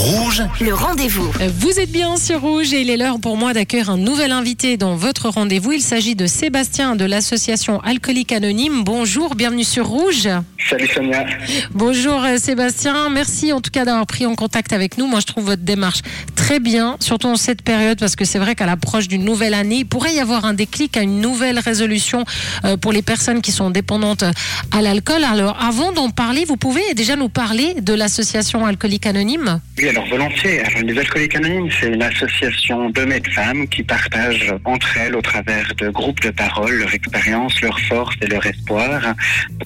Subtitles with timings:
[0.00, 1.30] Rouge, Le rendez-vous.
[1.58, 4.78] Vous êtes bien sur Rouge et il est l'heure pour moi d'accueillir un nouvel invité
[4.78, 5.72] dans votre rendez-vous.
[5.72, 8.82] Il s'agit de Sébastien de l'association Alcoolique Anonyme.
[8.82, 10.26] Bonjour, bienvenue sur Rouge.
[10.70, 11.26] Salut Sonia.
[11.72, 15.06] Bonjour euh, Sébastien, merci en tout cas d'avoir pris en contact avec nous.
[15.06, 16.00] Moi je trouve votre démarche
[16.34, 19.78] très bien, surtout en cette période parce que c'est vrai qu'à l'approche d'une nouvelle année,
[19.80, 22.24] il pourrait y avoir un déclic à une nouvelle résolution
[22.64, 24.24] euh, pour les personnes qui sont dépendantes
[24.70, 25.24] à l'alcool.
[25.24, 29.60] Alors avant d'en parler, vous pouvez déjà nous parler de l'association Alcoolique Anonyme?
[29.90, 30.60] Alors volontiers.
[30.60, 35.14] Alors, les Alcooliques Anonymes, c'est une association d'hommes et de femmes qui partagent entre elles,
[35.16, 39.00] au travers de groupes de parole, leur expérience, leur force et leur espoir,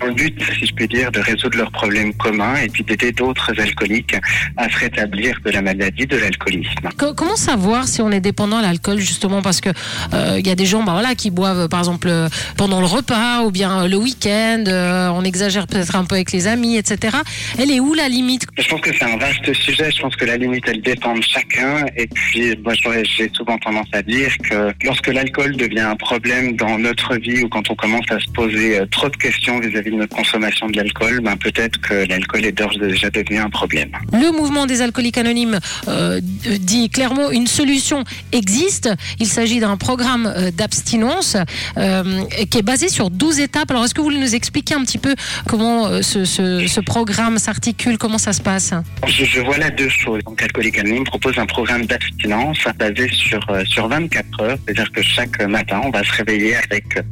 [0.01, 3.13] dans le but, si je puis dire, de résoudre leurs problèmes communs et puis d'aider
[3.13, 4.17] d'autres alcooliques
[4.57, 6.89] à se rétablir de la maladie de l'alcoolisme.
[6.99, 9.71] Co- Comment savoir si on est dépendant à l'alcool justement parce que
[10.13, 12.81] euh, il y a des gens bah, voilà qui boivent euh, par exemple euh, pendant
[12.81, 16.47] le repas ou bien euh, le week-end euh, on exagère peut-être un peu avec les
[16.47, 17.17] amis etc
[17.59, 18.47] elle est où la limite?
[18.59, 19.91] Je pense que c'est un vaste sujet.
[19.95, 21.87] Je pense que la limite, elle dépend de chacun.
[21.97, 22.75] Et puis, moi,
[23.05, 27.49] j'ai souvent tendance à dire que lorsque l'alcool devient un problème dans notre vie ou
[27.49, 30.77] quand on commence à se poser euh, trop de questions vis-à-vis de notre consommation de
[30.77, 33.91] l'alcool, ben, peut-être que l'alcool est d'ores déjà devenu un problème.
[34.13, 40.27] le mouvement des alcooliques anonymes euh, dit clairement une solution existe il s'agit d'un programme
[40.37, 41.37] euh, d'abstinence
[41.77, 44.83] euh, qui est basé sur 12 étapes alors est-ce que vous voulez nous expliquer un
[44.85, 45.15] petit peu
[45.47, 47.99] comment euh, ce, ce- ce programme s'articule?
[47.99, 48.73] Comment ça se passe?
[49.07, 50.23] Je, je vois là deux choses.
[50.25, 54.59] Donc, Alcoolique Anonyme propose un programme d'abstinence basé sur, euh, sur 24 heures.
[54.65, 57.03] C'est-à-dire que chaque matin, on va se réveiller avec euh,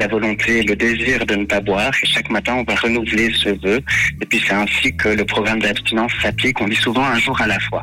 [0.00, 1.92] la volonté et le désir de ne pas boire.
[2.02, 3.80] Et chaque matin, on va renouveler ce vœu.
[4.20, 6.60] Et puis, c'est ainsi que le programme d'abstinence s'applique.
[6.60, 7.82] On dit souvent un jour à la fois.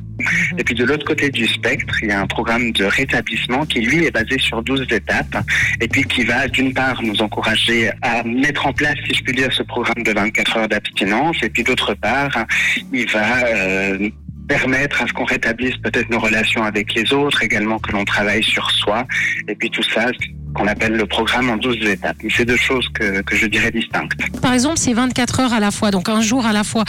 [0.58, 3.82] Et puis, de l'autre côté du spectre, il y a un programme de rétablissement qui,
[3.82, 5.38] lui, est basé sur 12 étapes.
[5.82, 9.34] Et puis, qui va, d'une part, nous encourager à mettre en place, si je puis
[9.34, 11.38] dire, ce programme de 24 heures d'abstinence.
[11.44, 12.46] Et puis, d'autre part,
[12.92, 14.10] il va euh,
[14.50, 18.44] permettre à ce qu'on rétablisse peut-être nos relations avec les autres, également que l'on travaille
[18.44, 19.06] sur soi,
[19.48, 20.08] et puis tout ça,
[20.56, 22.18] qu'on appelle le programme en 12 étapes.
[22.24, 24.14] Mais c'est deux choses que, que je dirais distinctes.
[24.42, 26.84] Par exemple, c'est 24 heures à la fois, donc un jour à la fois.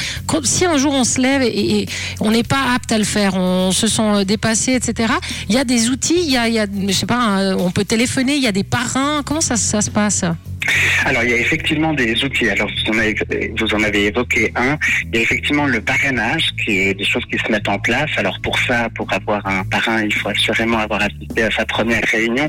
[0.44, 1.86] Si un jour on se lève et, et
[2.20, 5.12] on n'est pas apte à le faire, on se sent euh, dépassé, etc.
[5.48, 7.56] Il y a des outils, il y a, il y a je sais pas, un-
[7.56, 9.22] on peut téléphoner, il y a des parrains.
[9.24, 10.24] Comment ça, ça se passe?
[11.06, 12.48] Alors, il y a effectivement des outils.
[12.50, 13.14] Alors, vous en avez,
[13.58, 14.76] vous en avez évoqué un.
[15.06, 18.10] Il y a effectivement le parrainage, qui est des choses qui se mettent en place.
[18.18, 22.04] Alors, pour ça, pour avoir un parrain, il faut assurément avoir assisté à sa première
[22.12, 22.48] réunion,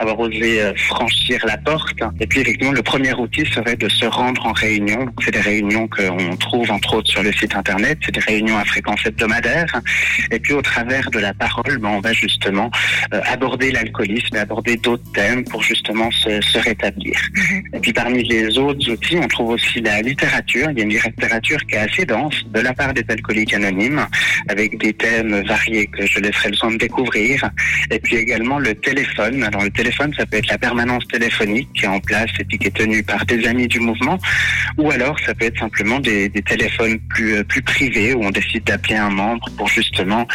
[0.00, 2.00] avoir osé euh, franchir la porte.
[2.20, 5.06] Et puis, effectivement, le premier outil serait de se rendre en réunion.
[5.24, 7.98] C'est des réunions qu'on trouve, entre autres, sur le site Internet.
[8.04, 9.80] C'est des réunions à fréquence hebdomadaire.
[10.30, 12.70] Et puis, au travers de la parole, ben, on va justement
[13.12, 17.18] euh, aborder l'alcoolisme et aborder d'autres thèmes pour justement se, se rétablir.
[17.74, 20.70] Et puis parmi les autres outils, on trouve aussi la littérature.
[20.70, 24.06] Il y a une littérature qui est assez dense de la part des alcooliques anonymes,
[24.48, 27.50] avec des thèmes variés que je laisserai le soin de découvrir.
[27.90, 29.42] Et puis également le téléphone.
[29.44, 32.66] Alors le téléphone, ça peut être la permanence téléphonique qui est en place et qui
[32.66, 34.18] est tenue par des amis du mouvement,
[34.78, 38.64] ou alors ça peut être simplement des, téléphones plus euh, plus privés où on décide
[38.64, 40.26] d'appeler un membre pour justement,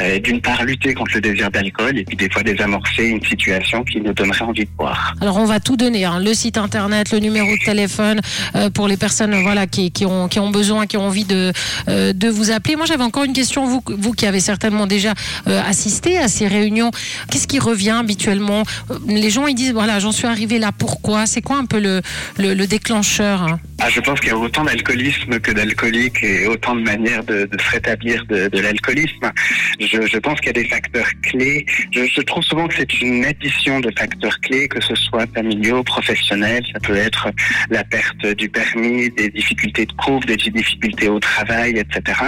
[0.00, 3.84] euh, d'une part, lutter contre le désir d'alcool et puis des fois désamorcer une situation
[3.84, 5.14] qui nous donnerait envie de boire.
[5.20, 8.20] Alors on va tout donner, hein, le site internet, le numéro de téléphone
[8.54, 11.52] euh, pour les personnes voilà qui, qui ont qui ont besoin, qui ont envie de
[11.86, 12.76] de vous appeler.
[12.76, 15.14] Moi j'avais encore une question vous vous qui avez certainement déjà
[15.46, 16.90] assisté à ces réunions.
[17.30, 18.62] Qu'est-ce qui revient habituellement?
[19.06, 21.26] Les gens ils disent voilà j'en suis arrivé là pourquoi?
[21.26, 22.00] C'est quoi un peu le
[22.38, 23.60] le, le déclencheur hein?
[23.82, 27.46] Ah, je pense qu'il y a autant d'alcoolisme que d'alcooliques et autant de manières de,
[27.46, 29.32] de se rétablir de, de l'alcoolisme.
[29.80, 31.64] Je, je pense qu'il y a des facteurs clés.
[31.90, 35.82] Je, je trouve souvent que c'est une addition de facteurs clés, que ce soit familiaux,
[35.82, 36.62] professionnels.
[36.74, 37.28] Ça peut être
[37.70, 42.20] la perte du permis, des difficultés de couple, des difficultés au travail, etc.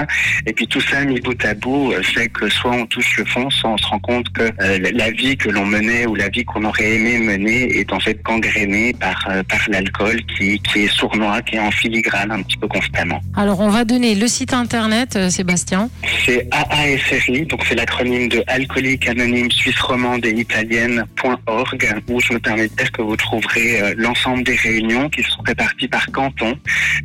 [0.47, 3.27] Et puis tout ça mis bout à bout euh, fait que soit on touche le
[3.27, 6.31] fond, soit on se rend compte que euh, la vie que l'on menait ou la
[6.31, 10.85] vie qu'on aurait aimé mener est en fait gangrénée par, euh, par l'alcool qui, qui
[10.85, 13.21] est sournois, qui est en filigrane un petit peu constamment.
[13.37, 15.91] Alors on va donner le site internet euh, Sébastien.
[16.25, 22.39] C'est AASRI, donc c'est l'acronyme de Alcoolique Anonyme Suisse Romande et Italienne.org, où je me
[22.39, 26.55] permets de dire que vous trouverez euh, l'ensemble des réunions qui sont réparties par canton.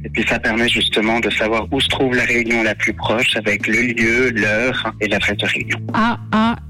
[0.03, 3.35] Et puis ça permet justement de savoir où se trouve la réunion la plus proche
[3.35, 5.79] avec le lieu, l'heure et l'adresse de réunion.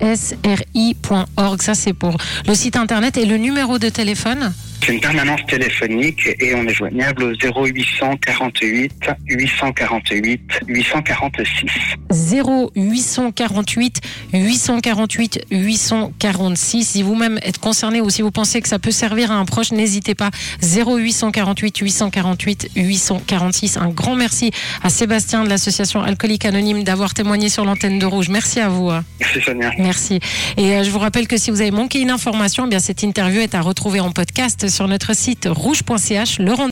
[0.01, 1.61] aasri.org.
[1.61, 2.17] Ça, c'est pour
[2.47, 4.53] le site internet et le numéro de téléphone?
[4.81, 11.71] C'est une permanence téléphonique et on est joignable au 0848 848 846.
[12.11, 14.01] 0848
[14.33, 16.83] 848 846.
[16.85, 19.71] Si vous-même êtes concerné ou si vous pensez que ça peut servir à un proche,
[19.71, 20.29] n'hésitez pas.
[20.61, 23.77] 0848 848 846.
[23.77, 24.51] Un grand merci
[24.83, 28.29] à Sébastien de l'association Alcoolique Anonyme d'avoir témoigné sur l'antenne de Rouge.
[28.29, 28.91] Merci à vous.
[29.19, 29.71] Merci Sonia.
[29.79, 30.19] Merci.
[30.55, 33.03] Et euh, je vous rappelle que si vous avez manqué une information, eh bien cette
[33.03, 36.39] interview est à retrouver en podcast sur notre site rouge.ch.
[36.39, 36.53] Le